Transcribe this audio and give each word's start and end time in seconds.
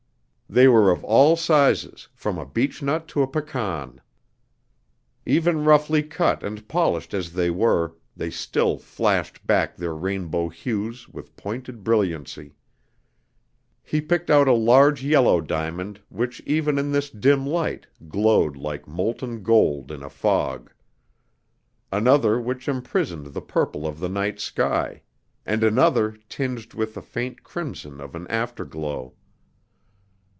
They 0.49 0.67
were 0.67 0.91
of 0.91 1.01
all 1.05 1.37
sizes 1.37 2.09
from 2.13 2.37
a 2.37 2.45
beechnut 2.45 3.07
to 3.07 3.21
a 3.21 3.25
pecan. 3.29 4.01
Even 5.25 5.63
roughly 5.63 6.03
cut 6.03 6.43
and 6.43 6.67
polished 6.67 7.13
as 7.13 7.31
they 7.31 7.49
were, 7.49 7.95
they 8.17 8.29
still 8.29 8.77
flashed 8.77 9.47
back 9.47 9.77
their 9.77 9.95
rainbow 9.95 10.49
hues 10.49 11.07
with 11.07 11.33
pointed 11.37 11.85
brilliancy. 11.85 12.51
He 13.81 14.01
picked 14.01 14.29
out 14.29 14.49
a 14.49 14.53
large 14.53 15.05
yellow 15.05 15.39
diamond 15.39 16.01
which 16.09 16.41
even 16.41 16.77
in 16.77 16.91
this 16.91 17.09
dim 17.09 17.47
light 17.47 17.87
glowed 18.09 18.57
like 18.57 18.85
molten 18.85 19.43
gold 19.43 19.89
in 19.89 20.03
a 20.03 20.09
fog; 20.09 20.69
another 21.93 22.41
which 22.41 22.67
imprisoned 22.67 23.27
the 23.27 23.39
purple 23.41 23.87
of 23.87 24.01
the 24.01 24.09
night 24.09 24.41
sky; 24.41 25.01
and 25.45 25.63
another 25.63 26.17
tinged 26.27 26.73
with 26.73 26.93
the 26.93 27.01
faint 27.01 27.41
crimson 27.41 28.01
of 28.01 28.15
an 28.15 28.27
afterglow. 28.27 29.13